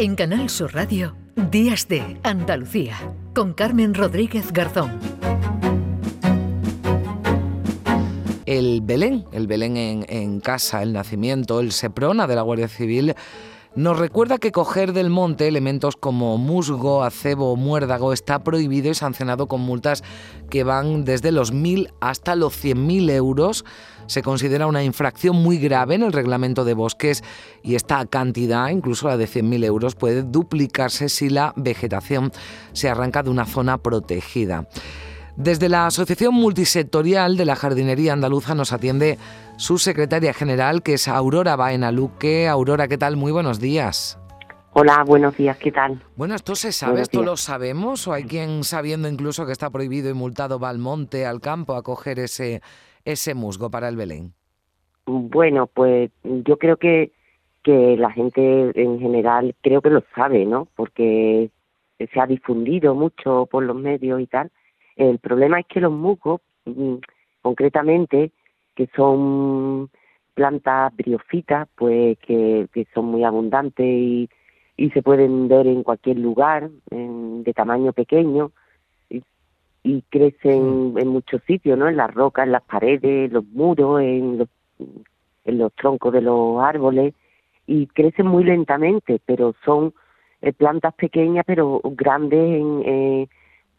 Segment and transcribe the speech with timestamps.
[0.00, 1.14] En Canal Sur Radio,
[1.50, 2.96] Días de Andalucía,
[3.34, 4.98] con Carmen Rodríguez Garzón.
[8.46, 13.14] El Belén, el Belén en, casa, el nacimiento, el Seprona de la Guardia Civil
[13.76, 18.94] nos recuerda que coger del monte elementos como musgo, acebo o muérdago está prohibido y
[18.94, 20.02] sancionado con multas
[20.50, 23.64] que van desde los 1.000 hasta los 100.000 euros.
[24.10, 27.22] Se considera una infracción muy grave en el reglamento de bosques
[27.62, 32.32] y esta cantidad, incluso la de 100.000 euros, puede duplicarse si la vegetación
[32.72, 34.66] se arranca de una zona protegida.
[35.36, 39.16] Desde la Asociación Multisectorial de la Jardinería Andaluza nos atiende
[39.56, 42.48] su secretaria general, que es Aurora Baena Luque.
[42.48, 43.16] Aurora, ¿qué tal?
[43.16, 44.19] Muy buenos días.
[44.72, 45.98] Hola, buenos días, ¿qué tal?
[46.14, 47.00] Bueno, ¿esto se sabe?
[47.00, 48.06] ¿Esto lo sabemos?
[48.06, 51.74] ¿O hay quien sabiendo incluso que está prohibido y multado va al monte, al campo,
[51.74, 52.60] a coger ese,
[53.04, 54.32] ese musgo para el Belén?
[55.06, 57.10] Bueno, pues yo creo que,
[57.64, 60.68] que la gente en general creo que lo sabe, ¿no?
[60.76, 61.50] Porque
[61.98, 64.52] se ha difundido mucho por los medios y tal.
[64.94, 66.94] El problema es que los musgos, mm,
[67.42, 68.30] concretamente,
[68.76, 69.90] que son
[70.34, 74.30] plantas briofitas, pues que, que son muy abundantes y,
[74.80, 78.50] y se pueden ver en cualquier lugar, de tamaño pequeño,
[79.10, 79.22] y,
[79.82, 81.86] y crecen en muchos sitios, ¿no?
[81.86, 84.48] En las rocas, en las paredes, en los muros, en los,
[85.44, 87.12] en los troncos de los árboles,
[87.66, 89.92] y crecen muy lentamente, pero son
[90.40, 93.28] eh, plantas pequeñas pero grandes en, eh,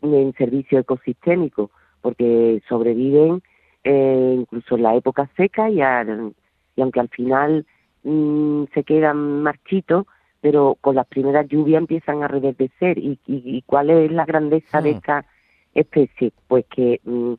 [0.04, 3.42] en servicio ecosistémico, porque sobreviven
[3.84, 7.66] eh, incluso en la época seca y, y aunque al final
[8.04, 10.06] mm, se quedan marchitos,
[10.42, 12.98] pero con las primeras lluvias empiezan a reverdecer.
[12.98, 14.98] ¿Y, y, cuál es la grandeza de hmm.
[14.98, 15.26] esta
[15.74, 16.34] especie?
[16.48, 17.34] Pues que mm,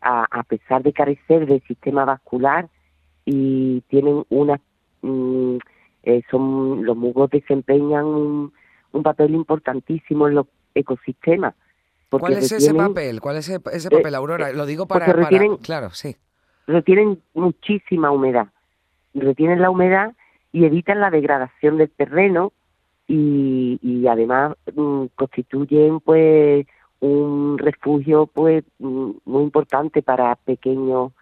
[0.00, 2.68] a, a, pesar de carecer del sistema vascular
[3.24, 4.60] y tienen una...
[5.02, 5.58] Mm,
[6.04, 8.52] eh, son Los musgos desempeñan un,
[8.92, 11.54] un papel importantísimo en los ecosistemas
[12.10, 13.20] ¿Cuál es ese papel?
[13.20, 14.52] ¿Cuál es ese, papel, Aurora?
[14.52, 16.16] Lo digo para, retienen, Claro, sí.
[16.66, 18.48] Retienen muchísima humedad.
[19.14, 20.14] Retienen la humedad
[20.52, 22.52] y evitan la degradación del terreno
[23.06, 26.66] y, y además mm, constituyen pues
[27.00, 31.12] un refugio pues mm, muy importante para pequeños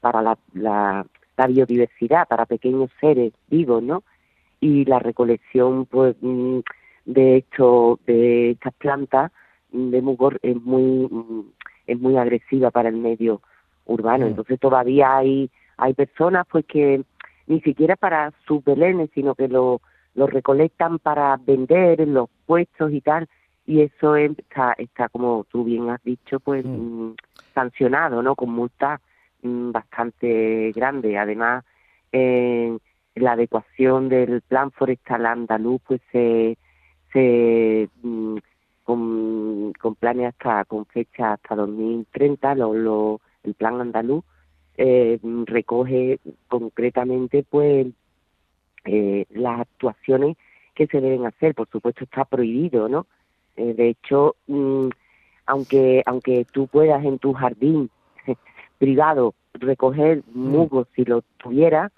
[0.00, 4.02] para la, la, la, biodiversidad para pequeños seres vivos no
[4.60, 6.60] y la recolección pues mm,
[7.04, 9.32] de hecho de estas plantas
[9.72, 11.08] de Mugor es muy
[11.86, 13.40] es muy agresiva para el medio
[13.86, 14.26] urbano.
[14.26, 17.02] Entonces todavía hay hay personas pues que
[17.46, 19.80] ni siquiera para sus belenes, sino que lo,
[20.14, 23.28] lo recolectan para vender en los puestos y tal,
[23.66, 27.08] y eso está, está como tú bien has dicho, pues mm.
[27.08, 27.16] Mm,
[27.54, 28.34] sancionado, ¿no?
[28.34, 29.00] Con multas
[29.42, 31.16] bastante grandes.
[31.16, 31.64] Además,
[32.12, 32.80] en
[33.14, 36.56] la adecuación del plan forestal andaluz, pues se,
[37.12, 37.88] se
[38.82, 44.24] con, con planes hasta con fecha hasta 2030 lo, lo, el plan andaluz
[44.76, 46.18] eh, recoge
[46.48, 47.86] concretamente pues
[48.84, 50.36] eh, las actuaciones
[50.74, 53.06] que se deben hacer por supuesto está prohibido no
[53.56, 54.88] eh, de hecho mm,
[55.46, 57.90] aunque aunque tú puedas en tu jardín
[58.78, 60.48] privado recoger mm.
[60.48, 61.92] musgos si lo tuvieras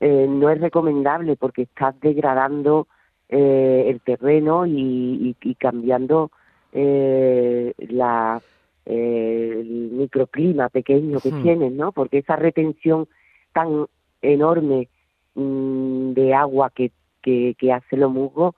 [0.00, 2.86] eh, no es recomendable porque estás degradando
[3.28, 6.30] eh, el terreno y, y, cambiando
[6.72, 8.40] eh, la
[8.86, 11.42] eh, el microclima pequeño que hmm.
[11.42, 11.92] tienen, ¿no?
[11.92, 13.08] Porque esa retención
[13.52, 13.86] tan
[14.22, 14.88] enorme
[15.34, 16.92] mm, de agua que,
[17.22, 18.54] que, que hace los musgos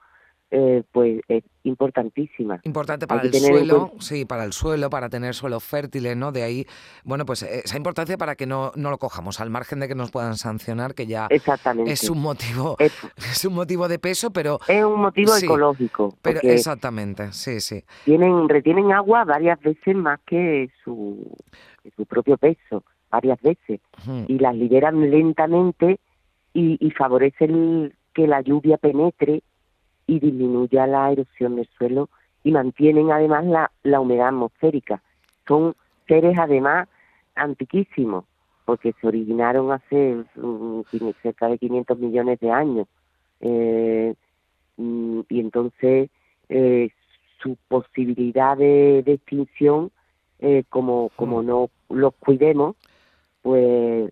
[0.55, 2.59] eh, pues es importantísima.
[2.61, 6.31] Importante para el suelo, sí, para el suelo, para tener suelos fértiles, ¿no?
[6.31, 6.67] De ahí,
[7.03, 10.11] bueno, pues esa importancia para que no, no lo cojamos, al margen de que nos
[10.11, 11.27] puedan sancionar, que ya
[11.87, 16.15] es un motivo, es, un motivo de peso, pero es un motivo ecológico.
[16.21, 17.83] Pero exactamente, sí, sí.
[18.05, 21.35] Tienen, retienen agua varias veces más que su,
[21.95, 23.81] su propio peso, varias veces,
[24.27, 25.99] y las liberan lentamente
[26.53, 29.41] y, y favorecen que la lluvia penetre
[30.07, 32.09] y disminuya la erosión del suelo
[32.43, 35.01] y mantienen además la, la humedad atmosférica.
[35.47, 35.75] Son
[36.07, 36.87] seres además
[37.35, 38.25] antiquísimos
[38.65, 40.81] porque se originaron hace mm,
[41.21, 42.87] cerca de 500 millones de años.
[43.41, 44.15] Eh,
[44.77, 46.09] mm, y entonces
[46.49, 46.89] eh,
[47.41, 49.91] su posibilidad de, extinción,
[50.39, 51.45] eh, como, como mm.
[51.45, 52.75] no los cuidemos,
[53.41, 54.11] pues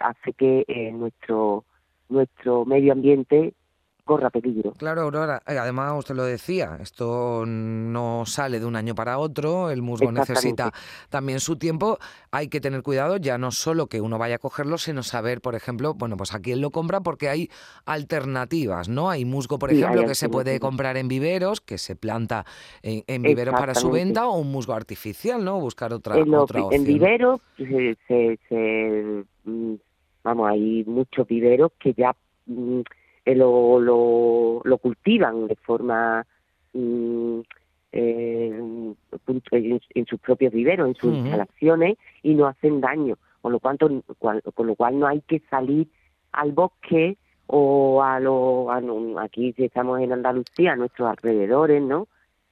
[0.00, 1.64] hace que nuestro,
[2.10, 3.54] nuestro medio ambiente
[4.10, 4.72] corra peligro.
[4.72, 9.70] Claro, Aurora, eh, además usted lo decía, esto no sale de un año para otro,
[9.70, 10.72] el musgo necesita
[11.10, 11.98] también su tiempo,
[12.32, 15.54] hay que tener cuidado ya no solo que uno vaya a cogerlo, sino saber, por
[15.54, 17.50] ejemplo, bueno, pues a quién lo compra porque hay
[17.86, 19.10] alternativas, ¿no?
[19.10, 22.44] Hay musgo, por ejemplo, que se puede comprar en viveros, que se planta
[22.82, 25.60] en, viveros para su venta o un musgo artificial, ¿no?
[25.60, 26.72] Buscar otra, otra opción.
[26.72, 27.40] En viveros
[28.08, 29.74] se, mm,
[30.24, 32.16] vamos, hay muchos viveros que ya
[32.46, 32.80] mm,
[33.30, 36.24] eh, lo, lo, lo, cultivan de forma
[36.72, 37.40] mm,
[37.92, 43.88] eh, en, sus propios viveros, en sus instalaciones y no hacen daño, con lo, cuanto,
[44.18, 45.88] con lo cual no hay que salir
[46.32, 47.16] al bosque
[47.46, 48.70] o a lo
[49.18, 52.06] aquí si estamos en Andalucía, a nuestros alrededores, ¿no?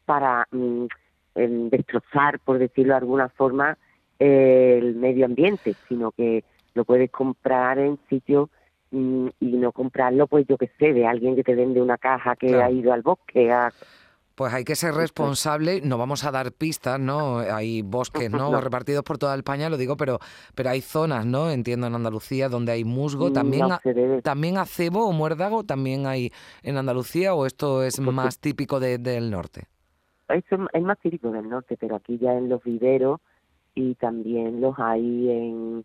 [0.05, 0.87] Para mm,
[1.35, 3.79] destrozar, por decirlo de alguna forma,
[4.19, 6.43] el medio ambiente, sino que
[6.75, 8.49] lo puedes comprar en sitios
[8.91, 12.37] mm, y no comprarlo, pues yo que sé, de alguien que te vende una caja
[12.37, 13.73] que ha ido al bosque a
[14.39, 17.39] pues hay que ser responsable, no vamos a dar pistas, ¿no?
[17.39, 18.61] Hay bosques, ¿no?
[18.61, 20.21] Repartidos por toda España, lo digo, pero,
[20.55, 21.51] pero hay zonas, ¿no?
[21.51, 23.67] Entiendo en Andalucía donde hay musgo, mm, también,
[24.23, 26.31] también acebo o muérdago, también hay
[26.63, 29.65] en Andalucía o esto es pues más típico del norte.
[30.29, 33.21] Eso es más típico del norte, pero aquí ya en los viveros
[33.75, 35.85] y también los hay en,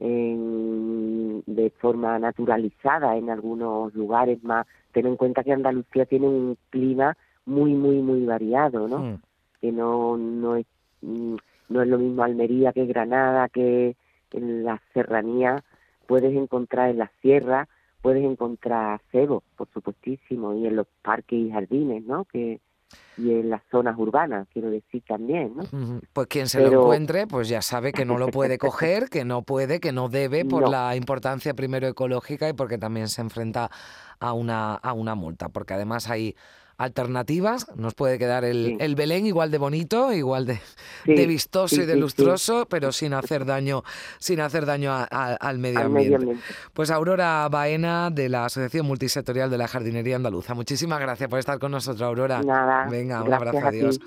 [0.00, 1.03] en
[1.46, 4.66] de forma naturalizada en algunos lugares más.
[4.92, 7.16] Ten en cuenta que Andalucía tiene un clima
[7.46, 8.98] muy, muy, muy variado, ¿no?
[8.98, 9.18] Mm.
[9.60, 10.66] Que no, no, es,
[11.02, 11.36] mm,
[11.68, 13.96] no es lo mismo Almería que Granada, que
[14.32, 15.62] en la serranía
[16.06, 17.68] puedes encontrar en la sierra,
[18.02, 22.24] puedes encontrar cebo, por supuestísimo, y en los parques y jardines, ¿no?
[22.26, 22.60] Que,
[23.16, 26.00] y en las zonas urbanas, quiero decir también, ¿no?
[26.12, 29.42] Pues quien se lo encuentre, pues ya sabe que no lo puede coger, que no
[29.42, 33.70] puede, que no debe por la importancia primero ecológica y porque también se enfrenta
[34.18, 36.34] a una, a una multa, porque además hay
[36.76, 37.66] alternativas.
[37.76, 40.60] Nos puede quedar el, el Belén igual de bonito, igual de,
[41.06, 43.82] de vistoso y de lustroso, pero sin hacer daño,
[44.18, 46.36] sin hacer daño al, medio, ambiente.
[46.72, 50.54] Pues Aurora Baena de la Asociación Multisectorial de la Jardinería Andaluza.
[50.54, 52.42] Muchísimas gracias por estar con nosotros, Aurora.
[52.42, 52.86] Nada.
[52.88, 54.00] Venga, un abrazo, adiós.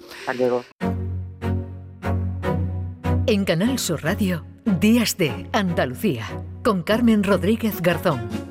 [3.26, 4.46] En Canal Sur Radio,
[4.80, 6.26] Días de Andalucía,
[6.64, 8.47] con Carmen Rodríguez Garzón.